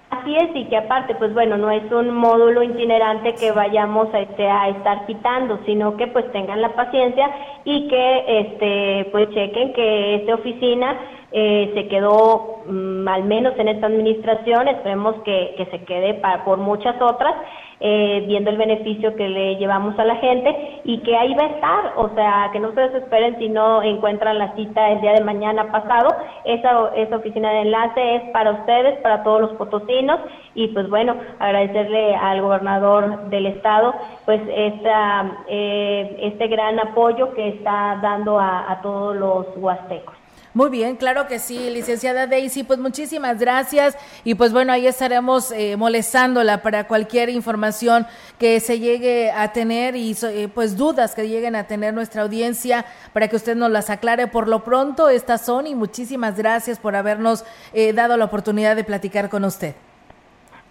Así 0.09 0.35
es, 0.35 0.55
y 0.55 0.65
que 0.65 0.77
aparte, 0.77 1.15
pues 1.15 1.33
bueno, 1.33 1.57
no 1.57 1.71
es 1.71 1.91
un 1.91 2.15
módulo 2.15 2.61
itinerante 2.63 3.33
que 3.35 3.51
vayamos 3.51 4.13
a, 4.13 4.19
este, 4.19 4.47
a 4.47 4.69
estar 4.69 5.05
quitando, 5.07 5.59
sino 5.65 5.97
que 5.97 6.07
pues 6.07 6.31
tengan 6.31 6.61
la 6.61 6.69
paciencia 6.69 7.29
y 7.63 7.87
que 7.87 8.23
este, 8.27 9.09
pues 9.11 9.29
chequen 9.31 9.73
que 9.73 10.15
esta 10.15 10.35
oficina 10.35 10.95
eh, 11.37 11.69
se 11.73 11.89
quedó 11.89 12.61
mm, 12.65 13.05
al 13.09 13.25
menos 13.25 13.53
en 13.57 13.67
esta 13.67 13.87
administración, 13.87 14.69
esperemos 14.69 15.15
que, 15.25 15.53
que 15.57 15.65
se 15.65 15.83
quede 15.83 16.13
para, 16.13 16.45
por 16.45 16.59
muchas 16.59 16.95
otras, 17.01 17.35
eh, 17.81 18.23
viendo 18.25 18.51
el 18.51 18.57
beneficio 18.57 19.17
que 19.17 19.27
le 19.27 19.57
llevamos 19.57 19.99
a 19.99 20.05
la 20.05 20.15
gente 20.15 20.79
y 20.85 20.99
que 20.99 21.17
ahí 21.17 21.33
va 21.33 21.43
a 21.43 21.47
estar, 21.47 21.93
o 21.97 22.07
sea, 22.15 22.49
que 22.53 22.59
no 22.61 22.71
se 22.73 22.79
desesperen 22.79 23.37
si 23.37 23.49
no 23.49 23.83
encuentran 23.83 24.39
la 24.39 24.55
cita 24.55 24.91
el 24.91 25.01
día 25.01 25.11
de 25.11 25.25
mañana 25.25 25.69
pasado, 25.73 26.15
esa, 26.45 26.95
esa 26.95 27.17
oficina 27.17 27.51
de 27.51 27.63
enlace 27.63 28.15
es 28.15 28.21
para 28.31 28.51
ustedes, 28.51 28.97
para 29.01 29.21
todos 29.23 29.41
los 29.41 29.51
potosinos 29.55 30.21
y 30.53 30.69
pues 30.69 30.89
bueno, 30.89 31.17
agradecerle 31.39 32.15
al 32.15 32.41
gobernador 32.43 33.25
del 33.29 33.47
estado 33.47 33.93
pues 34.23 34.39
esta, 34.47 35.43
eh, 35.49 36.15
este 36.21 36.47
gran 36.47 36.79
apoyo 36.79 37.33
que 37.33 37.49
está 37.49 37.99
dando 38.01 38.39
a, 38.39 38.71
a 38.71 38.81
todos 38.81 39.17
los 39.17 39.47
huastecos. 39.57 40.15
Muy 40.55 40.69
bien, 40.69 40.95
claro 40.95 41.27
que 41.27 41.39
sí, 41.39 41.69
licenciada 41.69 42.27
Daisy, 42.27 42.63
pues 42.63 42.79
muchísimas 42.79 43.41
gracias 43.41 43.97
y 44.23 44.35
pues 44.35 44.53
bueno, 44.53 44.71
ahí 44.71 44.87
estaremos 44.87 45.51
eh, 45.51 45.75
molestándola 45.75 46.61
para 46.61 46.87
cualquier 46.87 47.27
información 47.27 48.07
que 48.39 48.61
se 48.61 48.79
llegue 48.79 49.31
a 49.31 49.51
tener 49.51 49.97
y 49.97 50.13
eh, 50.13 50.47
pues 50.47 50.77
dudas 50.77 51.13
que 51.13 51.27
lleguen 51.27 51.57
a 51.57 51.67
tener 51.67 51.93
nuestra 51.93 52.21
audiencia 52.21 52.85
para 53.11 53.27
que 53.27 53.35
usted 53.35 53.57
nos 53.57 53.69
las 53.69 53.89
aclare 53.89 54.27
por 54.27 54.47
lo 54.47 54.63
pronto. 54.63 55.09
Estas 55.09 55.45
son 55.45 55.67
y 55.67 55.75
muchísimas 55.75 56.37
gracias 56.37 56.79
por 56.79 56.95
habernos 56.95 57.43
eh, 57.73 57.91
dado 57.91 58.15
la 58.15 58.23
oportunidad 58.23 58.77
de 58.77 58.85
platicar 58.85 59.29
con 59.29 59.43
usted. 59.43 59.75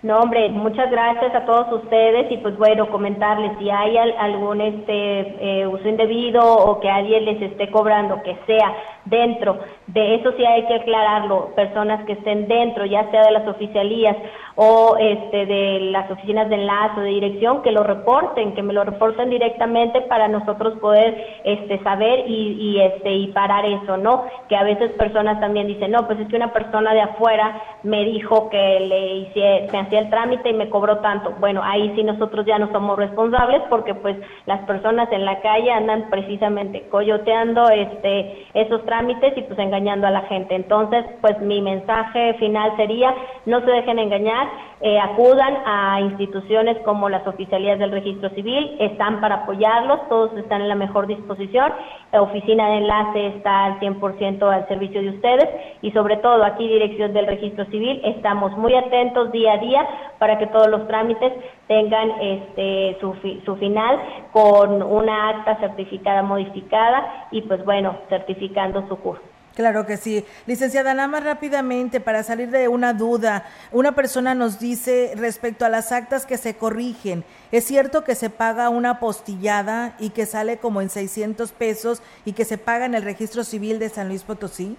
No, 0.03 0.19
hombre, 0.21 0.49
muchas 0.51 0.91
gracias 0.91 1.35
a 1.35 1.45
todos 1.45 1.83
ustedes 1.83 2.31
y 2.31 2.39
pues 2.39 2.57
bueno, 2.57 2.91
comentarles 2.91 3.53
si 3.59 3.71
hay 3.71 3.97
algún 3.97 4.61
este 4.61 5.67
uso 5.67 5.89
indebido 5.89 6.43
o 6.43 6.79
que 6.81 6.91
alguien 6.91 7.25
les 7.25 7.41
esté 7.41 7.71
cobrando, 7.71 8.23
que 8.23 8.37
sea 8.47 8.75
dentro. 9.05 9.59
De 9.87 10.15
eso 10.15 10.33
sí 10.37 10.45
hay 10.45 10.67
que 10.67 10.75
aclararlo, 10.75 11.51
personas 11.55 12.05
que 12.07 12.15
estén 12.15 12.49
dentro, 12.49 12.87
ya 12.87 13.11
sea 13.11 13.25
de 13.25 13.33
las 13.33 13.47
oficialías 13.47 14.17
o 14.57 14.97
este 14.99 15.47
de 15.47 15.81
las 15.91 16.11
oficinas 16.11 16.49
de 16.49 16.55
enlace 16.55 17.01
o 17.01 17.03
de 17.03 17.11
dirección, 17.11 17.63
que 17.63 17.73
lo 17.73 17.83
reporten, 17.83 18.55
que 18.55 18.63
me 18.63 18.73
lo 18.73 18.85
reporten 18.85 19.29
directamente 19.29 20.01
para 20.03 20.29
nosotros 20.29 20.79
poder 20.79 21.41
este 21.45 21.83
saber 21.83 22.21
y, 22.29 22.53
y 22.53 22.81
este 22.81 23.13
y 23.13 23.27
parar 23.29 23.67
eso, 23.67 23.97
¿no? 23.97 24.25
Que 24.49 24.57
a 24.57 24.63
veces 24.63 24.93
personas 24.93 25.41
también 25.41 25.67
dicen, 25.67 25.91
"No, 25.91 26.07
pues 26.07 26.21
es 26.21 26.29
que 26.29 26.37
una 26.37 26.53
persona 26.53 26.95
de 26.95 27.01
afuera 27.01 27.61
me 27.83 28.05
dijo 28.05 28.49
que 28.49 28.81
le 28.81 29.15
hice 29.17 29.69
me 29.73 29.81
hacía 29.81 29.99
el 30.01 30.11
trámite 30.11 30.51
y 30.51 30.55
me 30.55 30.71
cobró 30.71 30.99
tanto." 30.99 31.35
Bueno, 31.41 31.61
ahí 31.63 31.93
sí 31.97 32.05
nosotros 32.05 32.47
ya 32.47 32.59
no 32.59 32.71
somos 32.71 32.97
responsables 32.97 33.63
porque 33.69 33.95
pues 33.95 34.17
las 34.47 34.61
personas 34.61 35.11
en 35.13 35.25
la 35.25 35.41
calle 35.41 35.73
andan 35.73 36.09
precisamente 36.11 36.89
coyoteando 36.91 37.69
este 37.71 38.47
esos 38.55 38.85
trámites 38.85 38.94
trámites 38.95 39.37
y 39.37 39.43
pues 39.43 39.59
engañando 39.59 40.07
a 40.07 40.11
la 40.11 40.23
gente. 40.23 40.55
Entonces, 40.55 41.05
pues 41.21 41.41
mi 41.41 41.61
mensaje 41.61 42.35
final 42.35 42.77
sería, 42.77 43.13
no 43.45 43.61
se 43.61 43.71
dejen 43.71 43.99
engañar, 43.99 44.47
eh, 44.81 45.01
acudan 45.01 45.55
a 45.67 46.01
instituciones 46.01 46.79
como 46.85 47.09
las 47.09 47.27
oficialías 47.27 47.79
del 47.79 47.91
registro 47.91 48.29
civil, 48.31 48.77
están 48.79 49.21
para 49.21 49.37
apoyarlos, 49.37 50.09
todos 50.09 50.37
están 50.37 50.63
en 50.63 50.69
la 50.69 50.75
mejor 50.77 51.07
disposición, 51.09 51.73
oficina 52.13 52.69
de 52.69 52.77
enlace 52.79 53.27
está 53.29 53.65
al 53.65 53.81
100% 53.81 54.43
al 54.49 54.69
servicio 54.69 55.01
de 55.01 55.09
ustedes 55.09 55.49
y 55.83 55.91
sobre 55.91 56.19
todo 56.19 56.45
aquí 56.45 56.69
Dirección 56.69 57.13
del 57.13 57.27
Registro 57.27 57.65
Civil 57.67 58.01
estamos 58.05 58.57
muy 58.57 58.75
atentos 58.75 59.33
día 59.33 59.55
a 59.55 59.59
día 59.59 59.87
para 60.19 60.39
que 60.39 60.47
todos 60.47 60.69
los 60.69 60.87
trámites 60.87 61.33
tengan 61.69 62.11
este 62.21 62.97
su, 63.01 63.15
su 63.45 63.57
final 63.57 63.99
con 64.33 64.83
una 64.83 65.31
acta 65.31 65.57
certificada 65.61 66.23
modificada 66.23 67.29
y 67.31 67.43
pues 67.43 67.65
bueno, 67.65 67.97
certificando 68.09 68.87
su 68.89 68.97
curso. 68.97 69.23
Claro 69.55 69.87
que 69.87 69.97
sí. 69.97 70.25
Licenciada, 70.47 70.95
nada 70.95 71.07
más 71.07 71.23
rápidamente 71.23 72.01
para 72.01 72.25
salir 72.25 72.51
de 72.51 72.67
una 72.67 72.93
duda. 72.93 73.45
Una 73.71 73.93
persona 73.93 74.35
nos 74.35 74.59
dice 74.59 75.13
respecto 75.17 75.65
a 75.65 75.69
las 75.69 75.93
actas 75.93 76.27
que 76.27 76.39
se 76.39 76.57
corrigen, 76.57 77.25
¿es 77.53 77.65
cierto 77.65 78.03
que 78.03 78.17
se 78.17 78.31
paga 78.31 78.69
una 78.69 78.99
postillada 78.99 79.95
y 80.01 80.11
que 80.11 80.27
sale 80.27 80.59
como 80.59 80.81
en 80.81 80.91
600 80.91 81.53
pesos 81.53 82.03
y 82.25 82.33
que 82.33 82.45
se 82.45 82.59
paga 82.59 82.85
en 82.85 82.95
el 82.95 83.05
registro 83.05 83.45
civil 83.45 83.79
de 83.79 83.91
San 83.91 84.09
Luis 84.09 84.25
Potosí? 84.25 84.77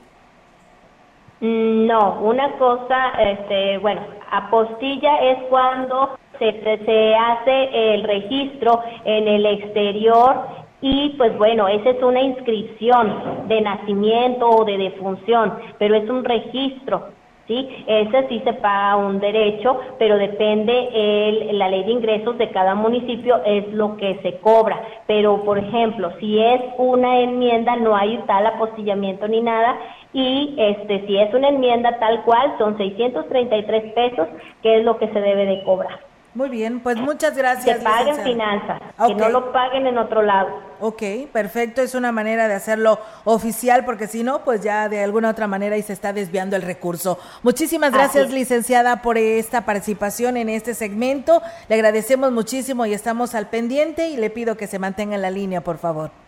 No, 1.45 2.21
una 2.21 2.53
cosa, 2.53 3.09
este, 3.19 3.77
bueno, 3.77 4.01
apostilla 4.31 5.17
es 5.17 5.43
cuando 5.47 6.17
se, 6.39 6.51
se 6.83 7.15
hace 7.15 7.93
el 7.93 8.03
registro 8.03 8.81
en 9.03 9.27
el 9.27 9.45
exterior 9.45 10.37
y 10.81 11.09
pues 11.17 11.37
bueno, 11.37 11.67
esa 11.67 11.91
es 11.91 12.01
una 12.01 12.19
inscripción 12.19 13.47
de 13.47 13.61
nacimiento 13.61 14.49
o 14.49 14.65
de 14.65 14.75
defunción, 14.75 15.53
pero 15.77 15.93
es 15.93 16.09
un 16.09 16.23
registro, 16.23 17.09
¿sí? 17.47 17.83
Ese 17.87 18.27
sí 18.27 18.41
se 18.43 18.53
paga 18.53 18.97
un 18.97 19.19
derecho, 19.19 19.79
pero 19.99 20.17
depende 20.17 20.89
el, 20.93 21.57
la 21.57 21.69
ley 21.69 21.83
de 21.83 21.91
ingresos 21.91 22.37
de 22.37 22.49
cada 22.49 22.75
municipio 22.75 23.41
es 23.45 23.67
lo 23.73 23.97
que 23.97 24.19
se 24.21 24.39
cobra. 24.39 24.81
Pero, 25.07 25.43
por 25.43 25.57
ejemplo, 25.57 26.11
si 26.19 26.39
es 26.39 26.61
una 26.77 27.19
enmienda, 27.19 27.75
no 27.75 27.95
hay 27.95 28.17
tal 28.27 28.45
apostillamiento 28.47 29.27
ni 29.27 29.41
nada, 29.41 29.75
y 30.13 30.55
este 30.57 31.05
si 31.07 31.17
es 31.17 31.33
una 31.33 31.49
enmienda 31.49 31.99
tal 31.99 32.23
cual, 32.23 32.55
son 32.57 32.77
633 32.77 33.93
pesos, 33.93 34.27
que 34.61 34.77
es 34.77 34.85
lo 34.85 34.97
que 34.97 35.07
se 35.09 35.21
debe 35.21 35.45
de 35.45 35.63
cobrar. 35.63 36.14
Muy 36.35 36.49
bien, 36.49 36.81
pues 36.81 36.97
muchas 36.97 37.37
gracias. 37.37 37.77
Que 37.77 37.83
paguen 37.83 38.17
finanzas, 38.17 38.81
que 39.07 39.15
no 39.15 39.29
lo 39.29 39.53
paguen 39.53 39.87
en 39.87 39.97
otro 39.97 40.21
lado. 40.21 40.49
Ok, 40.81 41.01
perfecto, 41.31 41.81
es 41.81 41.95
una 41.95 42.11
manera 42.11 42.49
de 42.49 42.53
hacerlo 42.53 42.99
oficial 43.23 43.85
porque 43.85 44.07
si 44.07 44.21
no, 44.21 44.43
pues 44.43 44.61
ya 44.61 44.89
de 44.89 45.01
alguna 45.01 45.29
otra 45.29 45.47
manera 45.47 45.77
y 45.77 45.81
se 45.81 45.93
está 45.93 46.11
desviando 46.11 46.57
el 46.57 46.61
recurso. 46.61 47.17
Muchísimas 47.41 47.93
gracias, 47.93 48.31
licenciada, 48.31 49.01
por 49.01 49.17
esta 49.17 49.61
participación 49.63 50.35
en 50.35 50.49
este 50.49 50.73
segmento. 50.73 51.41
Le 51.69 51.75
agradecemos 51.75 52.33
muchísimo 52.33 52.85
y 52.85 52.93
estamos 52.93 53.33
al 53.33 53.47
pendiente 53.47 54.09
y 54.09 54.17
le 54.17 54.29
pido 54.29 54.57
que 54.57 54.67
se 54.67 54.77
mantenga 54.77 55.15
en 55.15 55.21
la 55.21 55.31
línea, 55.31 55.61
por 55.61 55.77
favor. 55.77 56.24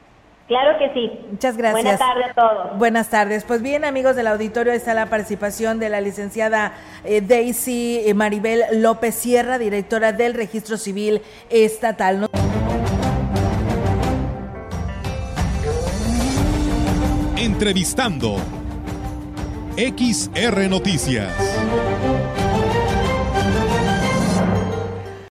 Claro 0.48 0.80
que 0.80 0.94
sí. 0.94 1.12
Muchas 1.30 1.58
gracias. 1.58 1.84
Buenas 1.84 2.00
tardes 2.00 2.26
a 2.30 2.34
todos. 2.34 2.78
Buenas 2.78 3.10
tardes. 3.10 3.44
Pues 3.44 3.62
bien, 3.62 3.84
amigos 3.84 4.16
del 4.16 4.28
auditorio, 4.28 4.72
está 4.72 4.94
la 4.94 5.08
participación 5.08 5.78
de 5.78 5.90
la 5.90 6.00
licenciada 6.00 6.74
eh, 7.04 7.20
Daisy 7.20 8.02
eh, 8.06 8.14
Maribel 8.14 8.64
López 8.82 9.14
Sierra, 9.14 9.58
directora 9.58 10.14
del 10.14 10.34
Registro 10.34 10.78
Civil 10.78 11.22
Estatal. 11.50 12.30
Entrevistando 17.36 18.38
XR 19.76 20.70
Noticias. 20.70 21.34